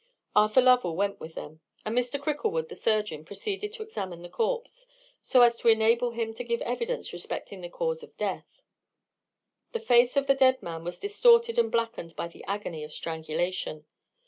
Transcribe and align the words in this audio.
Arthur 0.35 0.61
Lovell 0.63 0.95
went 0.95 1.19
with 1.19 1.35
them; 1.35 1.61
and 1.85 1.95
Mr. 1.95 2.19
Cricklewood, 2.19 2.69
the 2.69 2.75
surgeon, 2.75 3.23
proceeded 3.23 3.71
to 3.73 3.83
examine 3.83 4.23
the 4.23 4.29
corpse, 4.29 4.87
so 5.21 5.41
as 5.43 5.55
to 5.57 5.67
enable 5.67 6.09
him 6.09 6.33
to 6.33 6.43
give 6.43 6.59
evidence 6.63 7.13
respecting 7.13 7.61
the 7.61 7.69
cause 7.69 8.01
of 8.01 8.17
death. 8.17 8.63
The 9.73 9.79
face 9.79 10.17
of 10.17 10.25
the 10.25 10.33
dead 10.33 10.63
man 10.63 10.83
was 10.83 10.97
distorted 10.97 11.59
and 11.59 11.71
blackened 11.71 12.15
by 12.15 12.29
the 12.29 12.43
agony 12.45 12.83
of 12.83 12.91
strangulation. 12.91 13.85